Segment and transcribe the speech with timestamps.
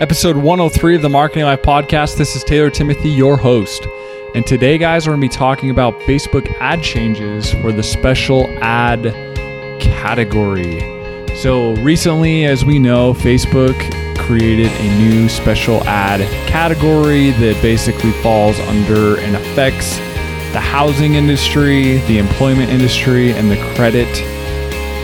[0.00, 2.16] Episode 103 of the Marketing Life Podcast.
[2.16, 3.86] This is Taylor Timothy, your host.
[4.34, 8.48] And today, guys, we're going to be talking about Facebook ad changes for the special
[8.62, 9.02] ad
[9.78, 10.80] category.
[11.36, 13.76] So, recently, as we know, Facebook
[14.16, 19.98] created a new special ad category that basically falls under and affects
[20.54, 24.08] the housing industry, the employment industry, and the credit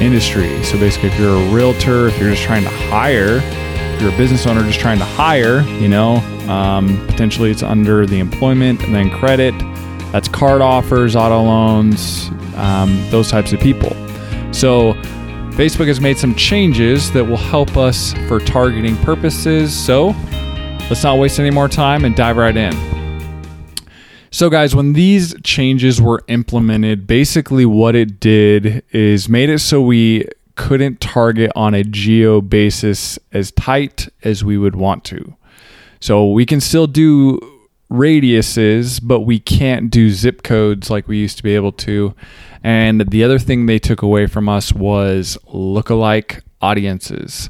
[0.00, 0.64] industry.
[0.64, 3.42] So basically, if you're a realtor, if you're just trying to hire,
[3.96, 6.16] if you're a business owner just trying to hire, you know,
[6.50, 9.54] um, potentially it's under the employment and then credit.
[10.12, 13.88] That's card offers, auto loans, um, those types of people.
[14.52, 14.92] So
[15.52, 19.74] Facebook has made some changes that will help us for targeting purposes.
[19.74, 20.08] So
[20.90, 22.74] let's not waste any more time and dive right in.
[24.30, 29.80] So, guys, when these changes were implemented, basically what it did is made it so
[29.80, 35.36] we couldn't target on a geo basis as tight as we would want to.
[36.00, 37.38] So, we can still do
[37.90, 42.14] radiuses, but we can't do zip codes like we used to be able to.
[42.64, 47.48] And the other thing they took away from us was lookalike audiences.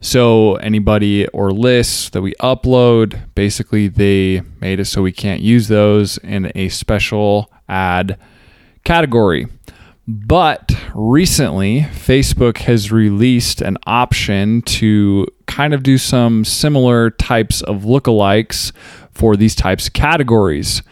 [0.00, 5.68] So anybody or lists that we upload, basically they made it so we can't use
[5.68, 8.18] those in a special ad
[8.84, 9.46] category.
[10.08, 17.82] But recently, Facebook has released an option to kind of do some similar types of
[17.82, 18.72] lookalikes
[19.12, 20.82] for these types of categories.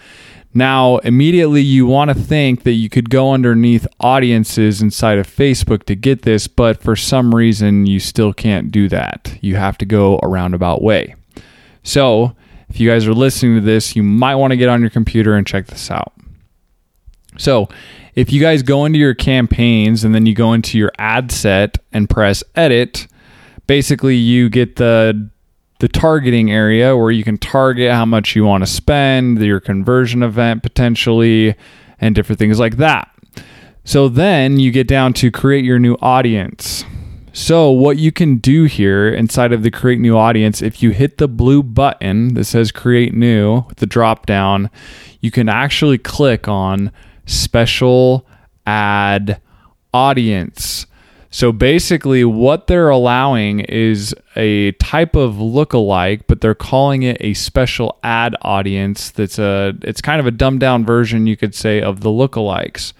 [0.53, 5.85] Now, immediately you want to think that you could go underneath audiences inside of Facebook
[5.85, 9.39] to get this, but for some reason you still can't do that.
[9.41, 11.15] You have to go a roundabout way.
[11.83, 12.37] So,
[12.69, 15.35] if you guys are listening to this, you might want to get on your computer
[15.35, 16.13] and check this out.
[17.41, 17.69] So,
[18.15, 21.79] if you guys go into your campaigns and then you go into your ad set
[21.93, 23.07] and press edit,
[23.67, 25.31] basically you get the
[25.79, 30.23] the targeting area where you can target how much you want to spend, your conversion
[30.23, 31.55] event potentially,
[31.99, 33.11] and different things like that.
[33.85, 36.85] So then you get down to create your new audience.
[37.33, 41.17] So, what you can do here inside of the create new audience, if you hit
[41.17, 44.69] the blue button that says create new with the drop down,
[45.21, 46.91] you can actually click on
[47.31, 48.27] special
[48.67, 49.41] ad
[49.95, 50.87] audience.
[51.33, 57.35] So basically, what they're allowing is a type of lookalike, but they're calling it a
[57.35, 59.13] special ad audience.
[59.13, 62.93] That's a it's kind of a dumbed down version, you could say, of the lookalikes.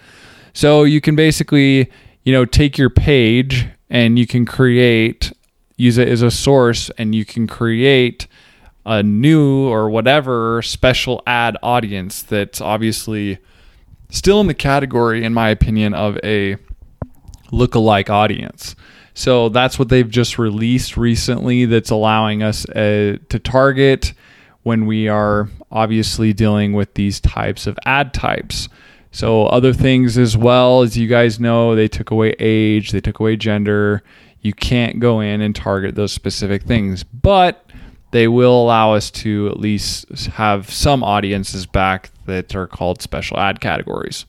[0.53, 1.91] So you can basically,
[2.23, 5.33] you know, take your page and you can create,
[5.75, 8.27] use it as a source, and you can create
[8.85, 13.39] a new or whatever special ad audience that's obviously
[14.11, 16.57] still in the category, in my opinion, of a
[17.51, 18.75] lookalike audience.
[19.13, 24.13] So that's what they've just released recently that's allowing us uh, to target
[24.63, 28.69] when we are obviously dealing with these types of ad types.
[29.13, 33.19] So, other things as well, as you guys know, they took away age, they took
[33.19, 34.03] away gender.
[34.39, 37.65] You can't go in and target those specific things, but
[38.11, 43.39] they will allow us to at least have some audiences back that are called special
[43.39, 44.25] ad categories.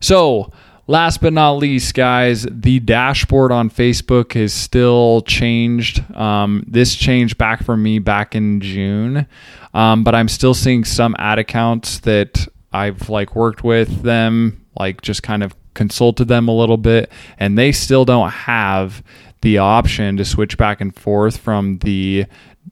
[0.00, 0.52] So,
[0.90, 6.02] Last but not least, guys, the dashboard on Facebook has still changed.
[6.16, 9.28] Um, this changed back for me back in June,
[9.72, 15.00] um, but I'm still seeing some ad accounts that I've like worked with them, like
[15.00, 17.08] just kind of consulted them a little bit,
[17.38, 19.00] and they still don't have
[19.42, 22.26] the option to switch back and forth from the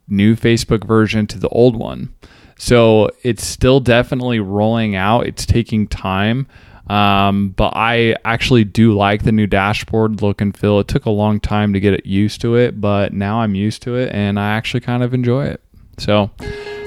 [0.09, 2.15] new Facebook version to the old one.
[2.59, 5.27] So it's still definitely rolling out.
[5.27, 6.49] It's taking time.
[6.89, 10.81] Um, but I actually do like the new dashboard look and feel.
[10.81, 13.97] It took a long time to get used to it, but now I'm used to
[13.97, 15.63] it and I actually kind of enjoy it.
[15.99, 16.31] So,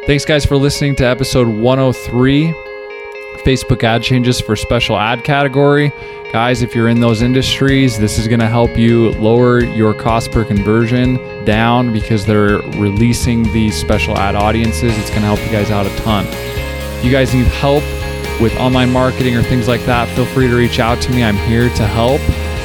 [0.07, 2.70] thanks guys for listening to episode 103
[3.39, 5.91] Facebook ad changes for special ad category.
[6.31, 10.31] Guys, if you're in those industries, this is going to help you lower your cost
[10.31, 14.97] per conversion down because they're releasing these special ad audiences.
[14.97, 16.25] It's going to help you guys out a ton.
[16.29, 17.83] If you guys need help
[18.39, 21.23] with online marketing or things like that, feel free to reach out to me.
[21.23, 22.21] I'm here to help.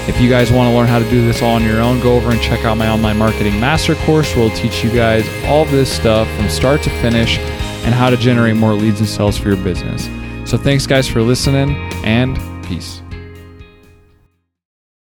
[0.09, 2.15] If you guys want to learn how to do this all on your own, go
[2.15, 5.93] over and check out my online marketing master course we'll teach you guys all this
[5.93, 9.57] stuff from start to finish and how to generate more leads and sales for your
[9.57, 10.09] business.
[10.47, 13.03] So thanks guys for listening and peace.